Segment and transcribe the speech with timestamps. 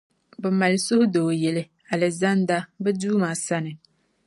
[0.41, 1.63] Bɛ mali suhudoo yili,
[1.93, 3.71] Alizanda bɛ Duuma sani.